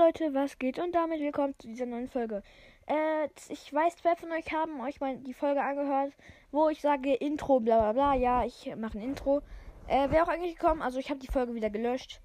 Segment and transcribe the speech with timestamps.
[0.00, 0.78] Leute, was geht?
[0.78, 2.42] Und damit willkommen zu dieser neuen Folge.
[2.86, 6.14] Äh, ich weiß, zwei von euch haben euch mal die Folge angehört,
[6.52, 8.14] wo ich sage Intro, bla bla bla.
[8.14, 9.42] Ja, ich mache ein Intro.
[9.88, 10.80] Äh, wer auch eigentlich gekommen?
[10.80, 12.22] Also ich habe die Folge wieder gelöscht.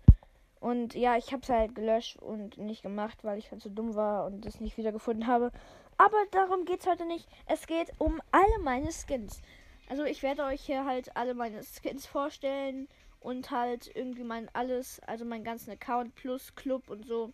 [0.62, 3.94] Und ja, ich habe es halt gelöscht und nicht gemacht, weil ich halt so dumm
[3.94, 5.52] war und es nicht wiedergefunden habe.
[5.98, 7.28] Aber darum geht es heute nicht.
[7.46, 9.42] Es geht um alle meine Skins.
[9.90, 12.88] Also ich werde euch hier halt alle meine Skins vorstellen
[13.20, 17.34] und halt irgendwie mein alles, also meinen ganzen Account plus Club und so.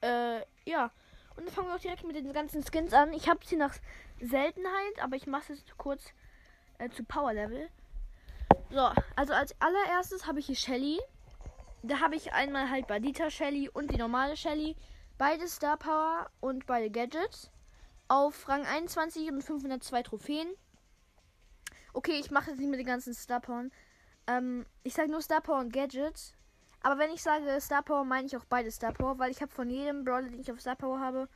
[0.00, 0.90] Äh, ja.
[1.36, 3.12] Und dann fangen wir auch direkt mit den ganzen Skins an.
[3.12, 3.74] Ich habe sie nach
[4.20, 6.12] Seltenheit, aber ich mache es kurz
[6.78, 7.68] äh, zu Power Level.
[8.70, 10.98] So, also als allererstes habe ich hier Shelly.
[11.82, 14.76] Da habe ich einmal halt Bandita Shelly und die normale Shelly.
[15.18, 17.50] Beide Star Power und beide Gadgets.
[18.08, 20.48] Auf Rang 21 und 502 Trophäen.
[21.92, 23.66] Okay, ich mache jetzt nicht mit den ganzen Star Power.
[24.26, 26.34] Ähm, ich sage nur Star Power und Gadgets.
[26.82, 29.52] Aber wenn ich sage Star Power, meine ich auch beide Star Power, weil ich habe
[29.52, 31.28] von jedem Brawler, den ich auf Star Power habe,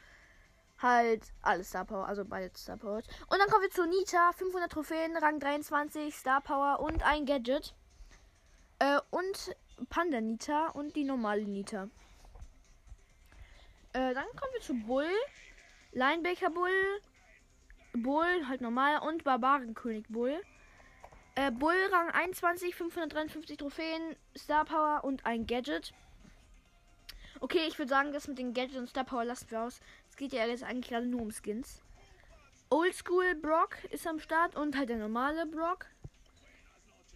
[0.81, 2.97] halt alles Star Power, also beide Star Power.
[2.97, 7.75] Und dann kommen wir zu Nita, 500 Trophäen, Rang 23, Star Power und ein Gadget.
[8.79, 9.55] Äh, und
[9.91, 11.89] Panda Nita und die normale Nita.
[13.93, 15.11] Äh, dann kommen wir zu Bull,
[15.93, 17.01] Linebacker Bull,
[17.93, 20.41] Bull, halt normal und Barbarenkönig Bull.
[21.37, 25.93] Äh, Bull Rang 21, 553 Trophäen, Star Power und ein Gadget.
[27.41, 29.81] Okay, ich würde sagen, das mit den Gadgets und Star Power lassen wir aus.
[30.09, 31.83] Es geht ja jetzt eigentlich gerade nur um Skins.
[32.71, 35.87] Oldschool Brock ist am Start und halt der normale Brock.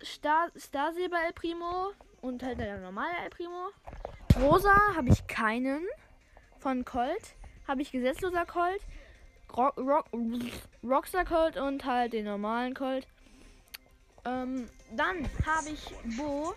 [0.02, 3.70] Star, Star Silber El Primo und halt der normale El Primo.
[4.40, 5.86] Rosa habe ich keinen.
[6.58, 7.34] Von Colt
[7.68, 8.80] habe ich gesetzloser Colt.
[9.56, 10.06] Rock, Rock,
[10.82, 13.06] Rockstar Colt und halt den normalen Colt.
[14.28, 16.54] Ähm, dann habe ich Bo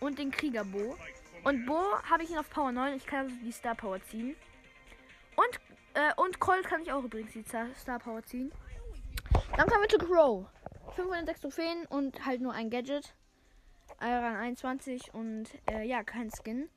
[0.00, 0.96] und den Krieger Bo.
[1.44, 2.94] Und Bo habe ich ihn auf Power 9.
[2.96, 4.34] Ich kann also die Star Power ziehen.
[5.36, 5.60] Und,
[5.94, 8.52] äh, und Colt kann ich auch übrigens die Star Power ziehen.
[9.56, 10.46] Dann kommen wir zu Crow.
[10.96, 13.14] 506 Trophäen und halt nur ein Gadget.
[14.00, 16.68] Rang 21 und äh, ja, kein Skin.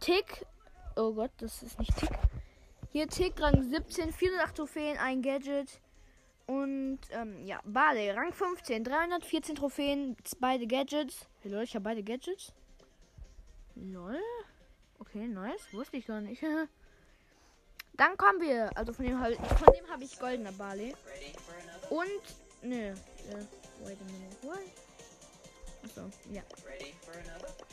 [0.00, 0.46] Tick.
[0.96, 2.10] Oh Gott, das ist nicht Tick.
[2.90, 5.80] Hier Tick, Rang 17, 408 Trophäen, ein Gadget.
[6.48, 11.26] Und ähm, ja, Bale, Rang 15, 314 Trophäen, beide Gadgets.
[11.40, 12.54] Hey Leute, ich habe beide Gadgets.
[13.74, 14.18] Lol.
[14.98, 15.60] Okay, nice.
[15.72, 16.42] Wusste ich gar nicht.
[17.98, 18.70] Dann kommen wir.
[18.78, 20.94] Also von dem, von dem habe ich goldener Bale.
[21.90, 22.22] Und.
[22.62, 22.92] Nö.
[22.92, 24.36] Uh, wait a minute.
[24.40, 24.58] What?
[25.84, 26.42] Achso, ja.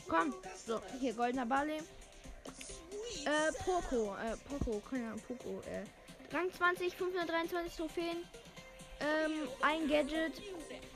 [0.06, 0.34] Komm.
[0.66, 1.78] So, hier goldener Bale.
[1.78, 4.14] Äh, Poco.
[4.16, 4.80] Äh, Poco.
[4.80, 5.62] Keine Ahnung, Poco.
[5.62, 5.86] Äh.
[6.30, 8.18] Rang 20, 523 Trophäen
[9.00, 10.42] ähm, ein Gadget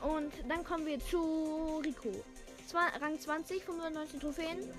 [0.01, 2.11] und dann kommen wir zu Rico.
[2.67, 4.69] Zwar Rang 20, 95 Trophäen.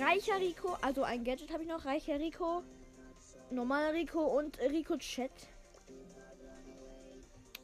[0.00, 1.84] Reicher Rico, also ein Gadget habe ich noch.
[1.84, 2.62] Reicher Rico,
[3.50, 5.30] normaler Rico und Rico Chat.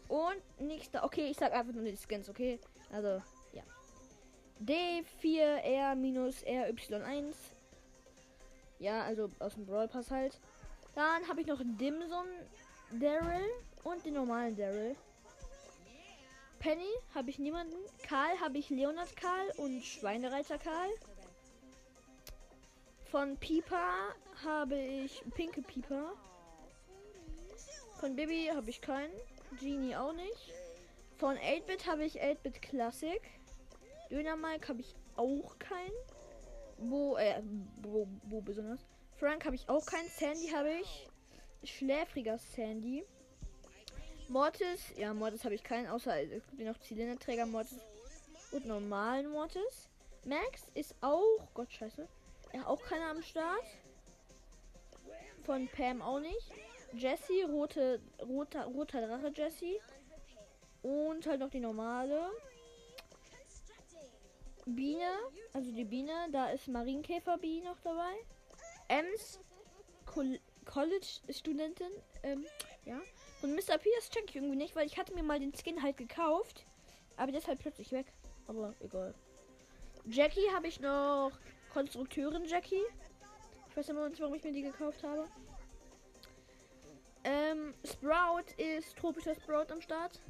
[0.09, 2.59] Und nächster, okay, ich sag einfach nur die Skins, okay?
[2.93, 3.23] Also,
[3.53, 3.63] ja.
[4.63, 7.35] D4R-RY1.
[8.79, 10.39] Ja, also aus dem Brawl Pass halt.
[10.95, 12.27] Dann habe ich noch Dimson
[12.91, 13.49] Daryl
[13.85, 14.97] und den normalen Daryl.
[16.59, 17.77] Penny habe ich niemanden.
[18.07, 20.91] Karl habe ich Leonard Karl und Schweinereiter Karl.
[23.11, 26.13] Von Pipa habe ich Pinke Pipa.
[27.99, 29.13] Von Baby habe ich keinen.
[29.61, 30.55] Genie auch nicht.
[31.19, 33.21] Von 8-Bit habe ich 8-Bit Classic.
[34.11, 35.93] Döner Mike habe ich auch keinen.
[36.79, 37.43] Wo, äh,
[37.83, 38.81] wo, wo besonders.
[39.17, 40.09] Frank habe ich auch keinen.
[40.09, 41.09] Sandy habe ich.
[41.65, 43.05] Schläfriger Sandy.
[44.33, 47.79] Mortis, ja, Mortis habe ich keinen, außer es gibt noch Zylinderträger Mortis
[48.53, 49.91] und normalen Mortis.
[50.25, 52.09] Max ist auch, Gott scheiße,
[52.55, 53.65] ja, auch keiner am Start.
[55.45, 56.51] Von Pam auch nicht.
[56.95, 59.79] Jessie, rote, roter, roter Drache Jessie.
[60.83, 62.31] Und halt noch die normale.
[64.65, 65.11] Biene,
[65.53, 68.15] also die Biene, da ist Marienkäfer Bee noch dabei.
[68.89, 69.41] Ems,
[70.65, 71.93] College-Studentin,
[72.23, 72.47] ähm,
[72.87, 72.99] ja.
[73.43, 73.77] Und Mr.
[73.79, 76.65] P, das check ich irgendwie nicht, weil ich hatte mir mal den Skin halt gekauft.
[77.17, 78.07] Aber der ist halt plötzlich weg.
[78.47, 79.15] Aber egal.
[80.07, 81.33] Jackie habe ich noch.
[81.73, 82.83] Konstrukteurin Jackie.
[83.69, 85.27] Ich weiß immer nicht, warum ich mir die gekauft habe.
[87.25, 90.21] Ähm, Sprout ist tropischer Sprout am Start.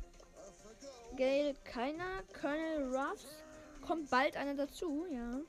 [1.16, 2.22] Gale keiner.
[2.40, 3.42] Colonel Ruffs.
[3.86, 5.40] Kommt bald einer dazu, ja.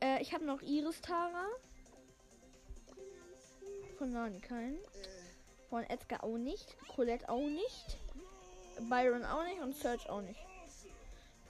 [0.00, 1.46] Äh, ich habe noch Iris Tara.
[3.98, 4.78] Von Nani keinen.
[5.70, 6.76] Von Edgar auch nicht.
[6.94, 7.98] Colette auch nicht.
[8.88, 10.40] Byron auch nicht und Search auch nicht.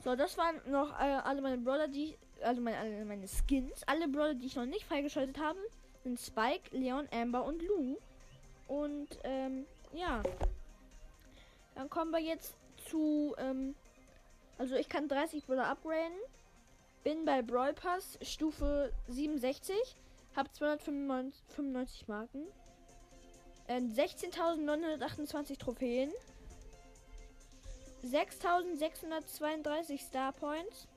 [0.02, 4.34] So, das waren noch äh, alle meine Brawler, die also meine, meine Skins, alle Brawler,
[4.34, 5.58] die ich noch nicht freigeschaltet habe,
[6.04, 7.96] sind Spike, Leon, Amber und Lou.
[8.66, 10.22] Und ähm, ja.
[11.74, 12.54] Dann kommen wir jetzt
[12.88, 13.74] zu, ähm,
[14.58, 16.18] also ich kann 30 Brawler upgraden.
[17.04, 19.74] Bin bei Brawl Pass Stufe 67.
[20.36, 22.46] Hab 295 Marken.
[23.68, 26.10] Äh, 16.928 Trophäen.
[28.04, 30.88] 6.632 Star Points.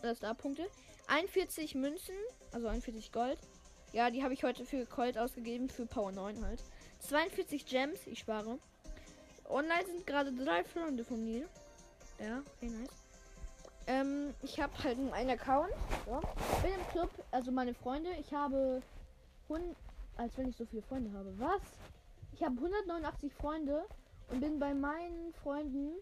[0.00, 0.68] Oder Star Punkte.
[1.08, 2.14] 41 Münzen,
[2.52, 3.38] also 41 Gold.
[3.92, 6.62] Ja, die habe ich heute für Colt ausgegeben, für Power 9 halt.
[7.00, 8.58] 42 Gems, ich spare.
[9.48, 11.48] Online sind gerade drei Freunde von mir.
[12.20, 12.90] Ja, okay, nice.
[13.86, 15.72] Ähm, ich habe halt nur einen Account.
[16.04, 16.20] So.
[16.62, 18.10] Bin im Club, also meine Freunde.
[18.20, 18.82] Ich habe
[19.48, 19.74] 100,
[20.18, 21.32] als wenn ich so viele Freunde habe.
[21.38, 21.62] Was?
[22.32, 23.86] Ich habe 189 Freunde
[24.30, 25.94] und bin bei meinen Freunden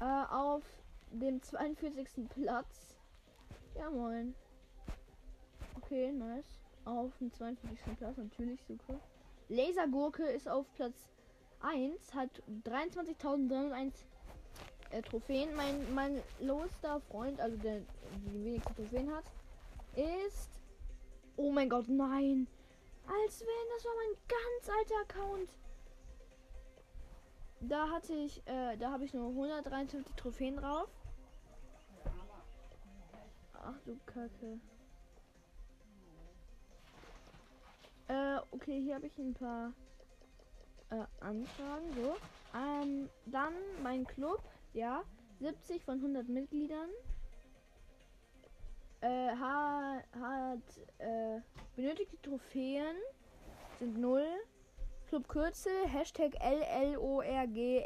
[0.00, 0.62] äh, auf
[1.10, 2.28] dem 42.
[2.28, 2.96] Platz.
[3.74, 4.34] Ja, moin.
[5.76, 6.60] Okay, nice.
[6.84, 7.96] Auf dem 42.
[7.96, 9.00] Platz, natürlich, super.
[9.48, 11.10] Lasergurke ist auf Platz
[11.60, 13.92] 1, hat 23.301
[14.90, 15.54] äh, Trophäen.
[15.54, 17.80] Mein, mein lowester Freund, also der
[18.26, 19.24] die wenigsten Trophäen hat,
[19.96, 20.50] ist.
[21.36, 22.46] Oh mein Gott, nein!
[23.06, 25.50] Als wenn, das war mein ganz alter Account.
[27.60, 30.88] Da hatte ich, äh, da habe ich nur 153 Trophäen drauf.
[33.54, 34.58] Ach du Kacke.
[38.08, 39.72] Äh, okay, hier habe ich ein paar
[40.90, 41.92] äh, Anfragen.
[41.94, 42.16] So.
[42.54, 45.02] Ähm, dann mein Club, ja.
[45.40, 46.90] 70 von 100 Mitgliedern.
[49.02, 50.62] Äh, hat,
[50.98, 51.40] äh,
[51.74, 52.96] benötigte Trophäen
[53.80, 54.22] sind 0.
[55.08, 57.80] Club Kürzel, Hashtag LLORGRYL.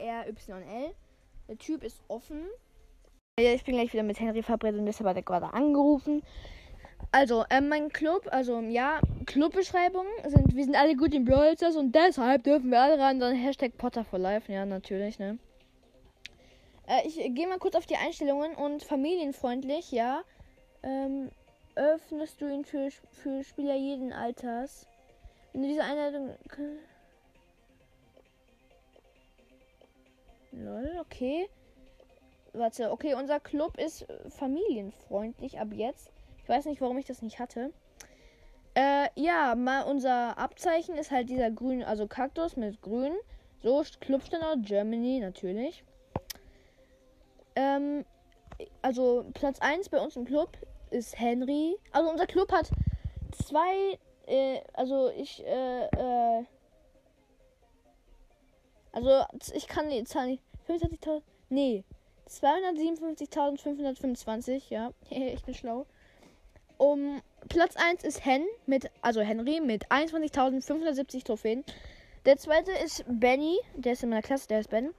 [1.49, 2.47] Der Typ ist offen.
[3.41, 6.23] Ja, ich bin gleich wieder mit Henry verabredet und deshalb hat er gerade angerufen.
[7.13, 11.95] Also, äh, mein Club, also ja, Clubbeschreibung sind, wir sind alle gut in Brawl und
[11.95, 13.21] deshalb dürfen wir alle ran.
[13.21, 15.39] Dann Hashtag Potter for Life, ja, natürlich, ne.
[16.87, 20.23] Äh, ich gehe mal kurz auf die Einstellungen und familienfreundlich, ja.
[20.87, 21.31] Ähm,
[21.75, 24.87] öffnest du ihn für, für Spieler jeden Alters.
[25.53, 26.31] Wenn du diese Einladung.
[30.53, 31.49] Lol, okay.
[32.53, 36.13] Warte, okay, unser Club ist familienfreundlich ab jetzt.
[36.39, 37.73] Ich weiß nicht, warum ich das nicht hatte.
[38.75, 43.13] Äh, ja, mal unser Abzeichen ist halt dieser grün, also Kaktus mit grün.
[43.63, 45.83] So, Clubstandard Germany natürlich.
[47.57, 48.05] Ähm,
[48.83, 50.57] also Platz 1 bei uns im Club
[50.91, 51.77] ist Henry.
[51.93, 52.71] Also unser Club hat
[53.33, 56.45] zwei, äh, also ich, äh, äh,
[58.93, 59.25] also
[59.55, 60.43] ich kann die Zahl nicht.
[60.69, 61.85] 25.000, nee,
[62.29, 65.87] 257.525, ja, ich bin schlau.
[66.79, 71.65] Um Platz 1 ist Hen mit, also Henry mit 21.570 Trophäen.
[72.27, 74.93] Der zweite ist Benny, der ist in meiner Klasse, der ist Ben.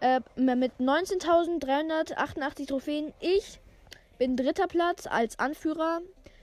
[0.00, 3.12] Äh, mit 19.388 Trophäen.
[3.20, 3.58] Ich
[4.20, 6.02] bin dritter Platz als Anführer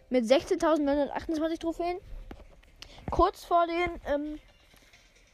[0.09, 1.99] mit 16.928 Trophäen.
[3.11, 4.39] Kurz vor den, ähm,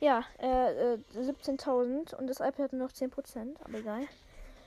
[0.01, 4.01] ja, äh, äh, 17.000 und das iPad hat nur noch 10%, aber egal.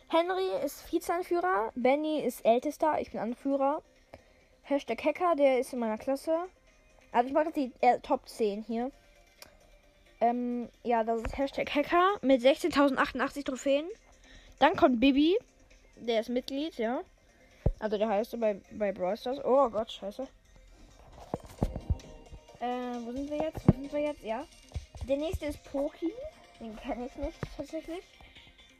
[0.09, 3.83] Henry ist Vizeanführer, Benny ist ältester, ich bin Anführer.
[4.63, 6.35] Hashtag Hacker, der ist in meiner Klasse.
[7.13, 8.91] Also ich mache die äh, Top 10 hier.
[10.23, 13.85] Ähm, ja, das ist Hashtag Hacker mit 16.088 Trophäen.
[14.61, 15.37] Dann kommt Bibi,
[15.97, 17.03] der ist Mitglied, ja.
[17.79, 19.39] Also der heißt bei, bei Brawl Stars.
[19.45, 20.27] Oh Gott, scheiße.
[22.61, 22.67] Äh,
[23.05, 23.67] wo sind wir jetzt?
[23.67, 24.23] Wo sind wir jetzt?
[24.23, 24.47] Ja.
[25.09, 26.13] Der nächste ist Poki.
[26.59, 28.03] Den kenne ich nicht tatsächlich.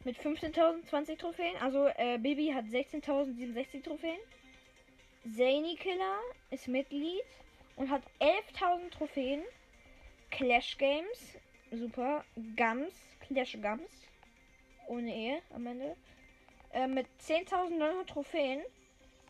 [0.03, 1.55] Mit 15.020 Trophäen.
[1.61, 4.19] Also äh, Bibi hat 16.067 Trophäen.
[5.35, 6.19] Zany Killer
[6.51, 7.23] ist Mitglied
[7.75, 9.41] und hat 11.000 Trophäen.
[10.31, 11.37] Clash Games,
[11.71, 12.23] super.
[12.55, 13.89] Gums, Clash Gums,
[14.87, 15.95] ohne Ehe am Ende.
[16.71, 18.61] Äh, mit 10.900 Trophäen.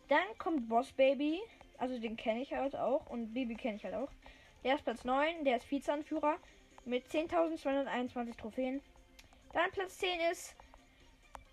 [0.08, 1.40] Dann kommt Boss Baby,
[1.76, 4.10] also den kenne ich halt auch und Baby kenne ich halt auch.
[4.64, 6.36] Der ist Platz 9, der ist Vizeanführer
[6.84, 8.80] mit 10.221 Trophäen.
[9.52, 10.56] Dann Platz 10 ist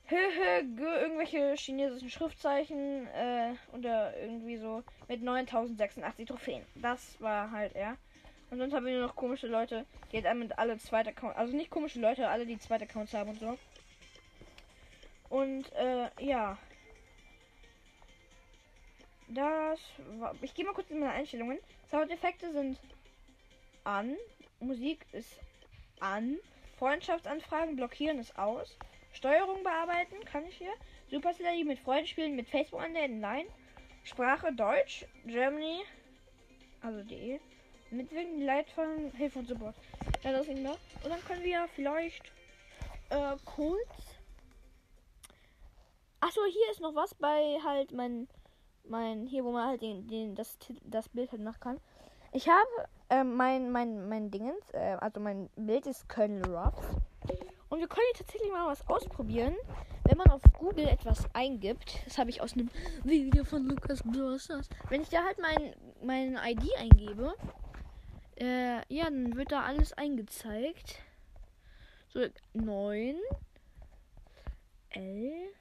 [0.08, 6.64] Höhe, irgendwelche chinesischen Schriftzeichen äh, oder irgendwie so mit 9086 Trophäen.
[6.76, 7.98] Das war halt er.
[8.52, 11.56] Und sonst haben wir nur noch komische Leute, die halt mit alle zweite Account, also
[11.56, 13.58] nicht komische Leute, alle die zweite Accounts haben und so.
[15.30, 16.58] Und äh, ja.
[19.28, 19.80] Das
[20.20, 21.60] war, ich gehe mal kurz in meine Einstellungen.
[21.90, 22.80] Soundeffekte sind
[23.84, 24.16] an,
[24.60, 25.40] Musik ist
[26.00, 26.38] an,
[26.78, 28.78] Freundschaftsanfragen blockieren ist aus.
[29.14, 30.74] Steuerung bearbeiten kann ich hier.
[31.10, 33.46] Supercell mit Freude spielen, mit Facebook anmelden, nein.
[34.04, 35.82] Sprache Deutsch, Germany,
[36.82, 37.40] also de.
[37.92, 39.76] Mitwirken, Leitfaden, Hilfe und Support.
[40.24, 40.78] Ja, das ist noch.
[41.04, 42.24] Und dann können wir vielleicht
[43.10, 43.90] äh, kurz.
[46.20, 48.28] Achso, hier ist noch was bei halt mein
[48.90, 51.80] mein hier wo man halt den, den das das Bild halt machen kann.
[52.32, 56.88] Ich habe äh, mein mein mein Dingens, äh, also mein Bild ist Colonel Ruffs.
[57.70, 59.56] Und wir können hier tatsächlich mal was ausprobieren,
[60.04, 62.06] wenn man auf Google etwas eingibt.
[62.06, 62.70] Das habe ich aus einem
[63.04, 64.70] Video von Lukas Blossers.
[64.90, 67.34] Wenn ich da halt mein mein ID eingebe,
[68.40, 71.00] äh, ja, dann wird da alles eingezeigt.
[72.10, 73.16] So 9
[74.92, 75.54] L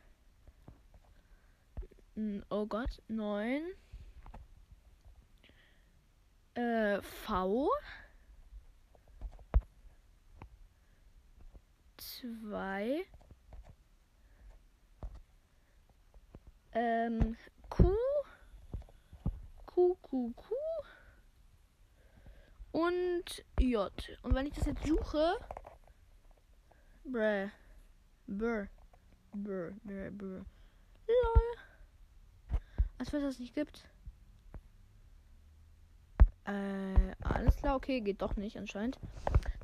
[2.50, 3.62] oh Gott, 9
[6.54, 7.70] äh, V.
[11.96, 13.06] 2
[16.72, 17.36] ähm,
[17.68, 17.94] Q.
[19.66, 20.54] Q Q Q.
[22.72, 23.92] Und J.
[24.22, 25.36] Und wenn ich das jetzt suche,
[27.04, 27.50] brr,
[28.26, 28.68] brr,
[29.32, 30.44] brr, brr, brr,
[31.06, 31.63] lol.
[32.98, 33.84] Als wenn es das nicht gibt.
[36.44, 38.98] Äh, alles klar, okay, geht doch nicht anscheinend.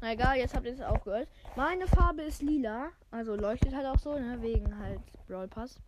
[0.01, 1.29] Na egal, jetzt habt ihr es auch gehört.
[1.57, 5.79] Meine Farbe ist lila, also leuchtet halt auch so, ne, wegen halt Brawl Pass.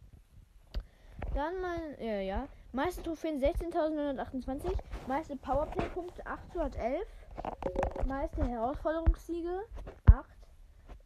[1.35, 2.47] Dann mein, ja, ja.
[2.73, 4.77] Meiste Trophäen 16.928.
[5.09, 7.07] Meiste Powerplay-Punkte 811.
[8.07, 9.63] Meiste Herausforderungssiege
[10.07, 10.29] 8.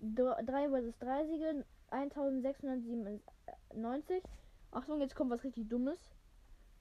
[0.01, 4.23] 3 vs 3 Siege 1697.
[4.73, 6.16] Achtung, jetzt kommt was richtig Dummes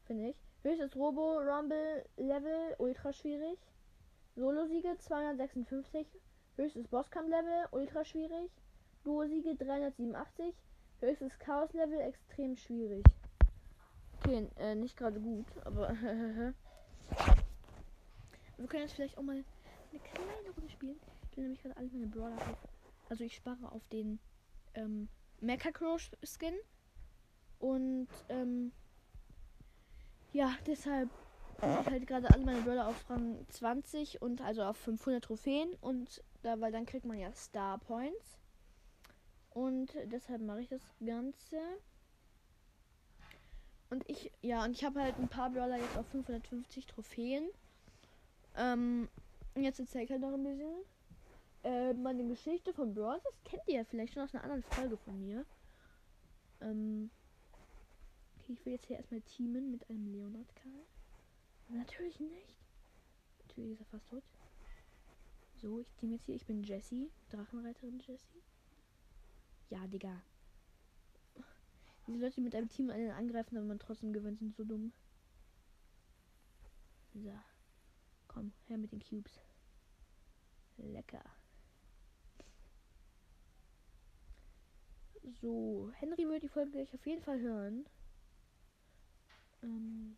[0.06, 0.36] finde ich.
[0.64, 3.60] Höchstes Robo Rumble Level ultra schwierig.
[4.36, 6.08] Solo Siege 256.
[6.56, 8.52] Höchstes Bosskampf Level ultra schwierig.
[9.04, 10.56] Duo Siege 387.
[11.02, 13.04] Höchstes Chaos Level extrem schwierig.
[14.20, 15.90] Okay, äh, nicht gerade gut, aber
[18.58, 19.44] wir können jetzt vielleicht auch mal
[19.92, 21.00] eine kleine Runde spielen.
[21.30, 22.58] Ich will nämlich gerade alle meine Brawler auf.
[23.10, 24.20] Also ich spare auf den
[24.74, 25.10] ähm,
[25.42, 26.56] Mecha Crow Skin
[27.60, 28.72] und ähm,
[30.36, 31.10] ja, deshalb
[31.62, 36.22] ich halt gerade alle meine Brawler auf Rang 20 und also auf 500 Trophäen und
[36.44, 38.38] da, weil dann kriegt man ja Star Points.
[39.52, 41.58] Und deshalb mache ich das Ganze.
[43.90, 47.46] Und ich, ja, und ich habe halt ein paar Brawler jetzt auf 550 Trophäen.
[48.58, 49.08] Ähm,
[49.56, 50.76] jetzt erzähle ich halt noch ein bisschen.
[51.64, 54.98] Äh, meine Geschichte von Brawl, das kennt ihr ja vielleicht schon aus einer anderen Folge
[54.98, 55.46] von mir.
[56.60, 57.10] Ähm,
[58.46, 60.86] Okay, ich will jetzt hier erstmal teamen mit einem Leonard Karl.
[61.70, 62.56] Natürlich nicht.
[63.40, 64.24] Natürlich ist er fast tot.
[65.56, 66.36] So, ich team jetzt hier.
[66.36, 67.10] Ich bin Jessie.
[67.32, 68.44] Drachenreiterin Jessie.
[69.72, 70.22] Ja, Digga.
[72.06, 74.94] Diese Leute, die mit einem Team einen angreifen, aber man trotzdem gewinnt, sind so dumm.
[77.16, 77.34] So.
[78.28, 79.42] Komm, her mit den Cubes.
[80.78, 81.24] Lecker.
[85.42, 87.88] So, Henry wird die Folge gleich auf jeden Fall hören.
[89.66, 90.16] Ähm,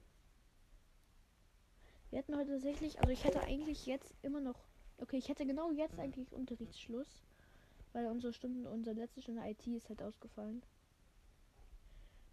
[2.10, 4.60] wir hatten heute tatsächlich, also ich hätte eigentlich jetzt immer noch,
[4.98, 7.24] okay, ich hätte genau jetzt eigentlich Unterrichtsschluss,
[7.94, 10.62] weil unsere Stunden, unsere letzte Stunde IT ist halt ausgefallen.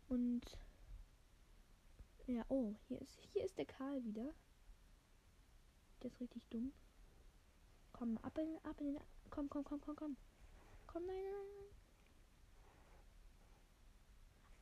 [0.09, 0.42] Und
[2.26, 4.35] ja, oh, hier ist hier ist der Karl wieder.
[6.02, 6.73] Der ist richtig dumm.
[7.92, 10.16] Komm, ab in, ab in den, komm, komm, komm, komm, komm.
[10.87, 11.74] Komm, nein, nein, nein.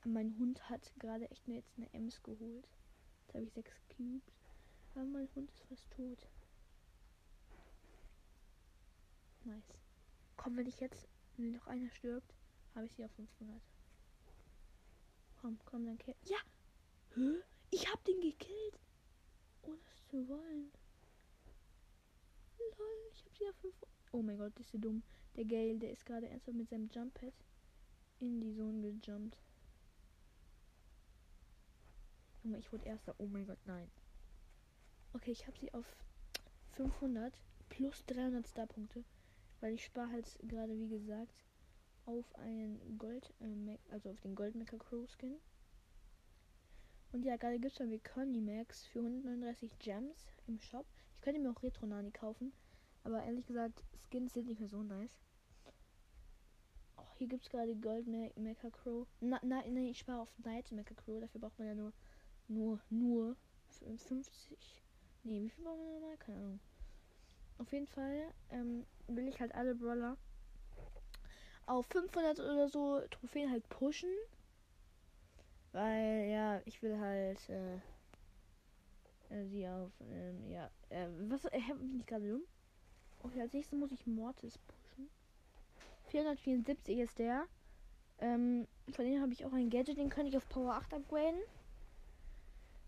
[0.05, 2.69] Mein Hund hat gerade echt mir jetzt eine Ems geholt.
[3.21, 4.35] Jetzt habe ich sechs Cubes.
[4.95, 6.27] Aber mein Hund ist fast tot.
[9.45, 9.79] Nice.
[10.37, 12.35] Komm, wenn ich jetzt, wenn noch einer stirbt,
[12.75, 13.63] habe ich sie auf 500.
[15.41, 16.15] Komm, komm, dann kill.
[16.25, 16.39] Ja!
[17.15, 17.43] Hä?
[17.71, 18.81] Ich hab den gekillt!
[19.63, 20.73] Ohne es zu wollen.
[22.59, 23.89] Lol, ich hab sie auf 500.
[24.13, 25.03] Oh mein Gott, ist sie dumm.
[25.37, 27.33] Der Gale, der ist gerade ernsthaft mit seinem Jump Pad
[28.19, 29.39] in die Zone gejumpt.
[32.43, 33.15] Junge, ich wurde erster.
[33.19, 33.91] Oh mein Gott, nein.
[35.13, 35.85] Okay, ich habe sie auf
[36.73, 37.33] 500
[37.69, 39.05] plus 300 Star-Punkte.
[39.61, 41.45] Weil ich spare halt gerade, wie gesagt,
[42.07, 45.37] auf einen Gold, äh, also auf den Gold Mecha Crow Skin.
[47.13, 50.87] Und ja, gerade gibt es bei mir Conny Max für 139 Gems im Shop.
[51.15, 52.53] Ich könnte mir auch Retro Nani kaufen.
[53.05, 55.21] Aber ehrlich gesagt, Skins sind nicht mehr so nice.
[56.97, 59.07] Oh, hier gibt es gerade Gold Mecha Crow.
[59.21, 61.21] Nein, nein, ich spare auf Night Mecha Crow.
[61.21, 61.93] Dafür braucht man ja nur
[62.53, 63.37] nur, nur
[64.09, 64.83] 50.
[65.25, 66.17] Nee, wie viel brauchen wir nochmal?
[66.19, 66.61] Keine Ahnung.
[67.59, 70.17] Auf jeden Fall ähm, will ich halt alle Brawler
[71.67, 74.11] auf 500 oder so Trophäen halt pushen.
[75.73, 77.77] Weil, ja, ich will halt, äh,
[79.31, 82.43] äh sie auf, ähm, ja, äh, was, äh, bin ich gerade dumm?
[83.23, 85.09] Okay, als nächstes muss ich Mortis pushen.
[86.09, 87.47] 474 ist der.
[88.19, 91.41] Ähm, von denen habe ich auch ein Gadget, den kann ich auf Power 8 upgraden.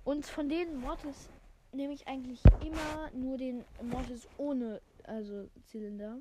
[0.04, 1.30] Und von den Mortis
[1.72, 6.20] nehme ich eigentlich immer nur den Mortis ohne, also Zylinder.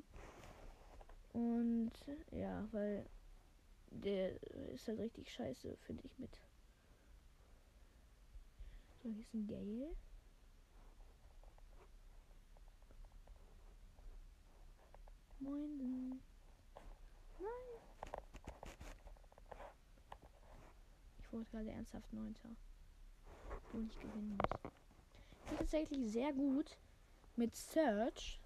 [1.34, 1.92] Und
[2.30, 3.06] ja, weil
[3.90, 6.40] der ist halt richtig scheiße, finde ich mit.
[9.02, 9.94] So, hier ist ein Gale.
[15.40, 16.22] Moin.
[17.38, 17.50] Nein.
[21.18, 22.48] Ich wurde gerade ernsthaft Neunter.
[23.72, 24.60] Wo ich gewinnen muss.
[25.44, 26.76] Ich bin tatsächlich sehr gut
[27.36, 28.40] mit Search.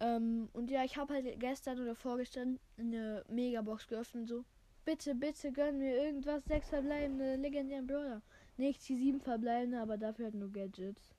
[0.00, 4.28] Ähm, und ja, ich habe halt gestern oder vorgestern eine Megabox geöffnet.
[4.28, 4.44] So,
[4.84, 6.44] bitte, bitte gönn mir irgendwas.
[6.44, 8.22] Sechs verbleibende legendären Brawler.
[8.56, 11.14] Nicht die sieben verbleibende, aber dafür halt nur Gadgets.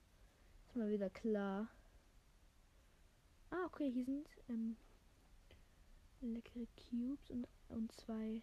[0.68, 1.68] Ist mal wieder klar.
[3.50, 4.76] Ah, okay, hier sind ähm,
[6.22, 8.42] leckere Cubes und, und zwei.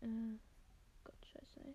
[0.00, 0.38] Äh,
[1.04, 1.74] Gott, scheiße, ey.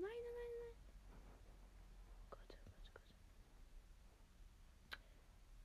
[0.00, 0.74] Nein, nein, nein, nein.
[2.30, 3.02] Gott, Gott, Gott.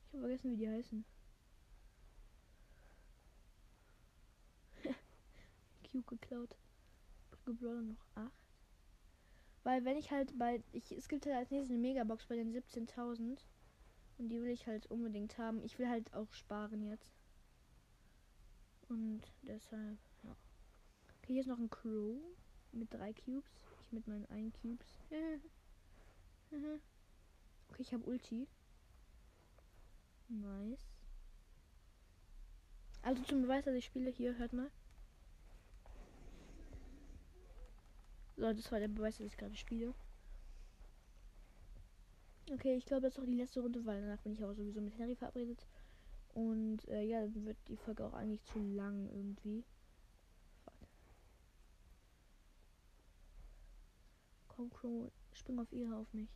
[0.07, 1.05] Ich habe vergessen, wie die heißen.
[5.91, 6.57] Cube geklaut.
[7.45, 8.31] Brawler noch 8.
[9.63, 10.63] Weil wenn ich halt bei.
[10.73, 13.37] Ich, es gibt halt als nächstes eine Megabox bei den 17.000.
[14.17, 15.63] Und die will ich halt unbedingt haben.
[15.63, 17.11] Ich will halt auch sparen jetzt.
[18.87, 20.35] Und deshalb, ja.
[21.19, 22.17] Okay, hier ist noch ein Crow
[22.71, 23.49] mit drei Cubes.
[23.85, 24.99] Ich mit meinen einen Cubes.
[27.69, 28.47] okay, ich habe Ulti.
[30.27, 30.87] Nice.
[33.03, 34.71] Also zum Beweis, dass ich spiele, hier, hört mal.
[38.37, 39.93] So, das war der Beweis, dass ich gerade spiele.
[42.51, 44.81] Okay, ich glaube, das ist auch die letzte Runde, weil danach bin ich auch sowieso
[44.81, 45.65] mit Harry verabredet.
[46.33, 49.63] Und äh, ja, dann wird die Folge auch eigentlich zu lang irgendwie.
[54.55, 56.29] Komm, Crow, spring auf ihre auf mich.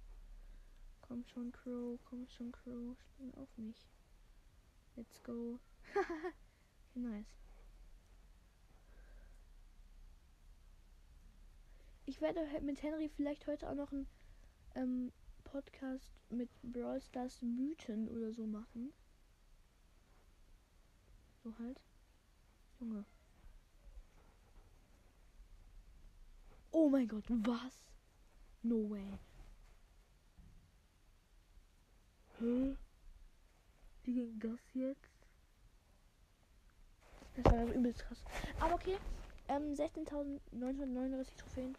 [1.02, 3.88] Komm schon, Crow, komm schon, Crow, spring auf mich.
[4.96, 5.60] Let's go.
[6.96, 7.40] nice.
[12.06, 14.08] Ich werde mit Henry vielleicht heute auch noch einen
[14.76, 15.12] ähm,
[15.44, 18.92] Podcast mit Brawl Stars Mythen oder so machen.
[21.44, 21.80] So halt.
[22.80, 23.06] Junge.
[26.72, 27.90] Oh mein Gott, was?
[28.62, 29.18] No way.
[32.40, 32.76] Hä?
[34.04, 35.20] Wie ging das jetzt?
[37.36, 38.24] Das war übelst krass.
[38.60, 38.98] Aber okay.
[39.48, 41.76] Ähm, 16.939 Trophäen.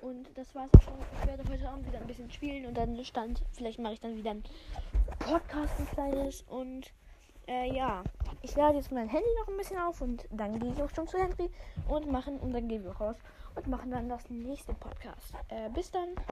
[0.00, 0.98] Und das war's auch schon.
[1.20, 3.42] Ich werde heute Abend wieder ein bisschen spielen und dann stand.
[3.52, 4.42] Vielleicht mache ich dann wieder ein
[5.18, 6.42] Podcast, ein kleines.
[6.42, 6.92] Und
[7.46, 8.04] äh, ja,
[8.42, 11.08] ich lade jetzt mein Handy noch ein bisschen auf und dann gehe ich auch schon
[11.08, 11.50] zu Henry
[11.88, 13.16] und machen und dann gehen wir raus
[13.54, 15.34] und machen dann das nächste Podcast.
[15.48, 16.08] Äh, bis dann.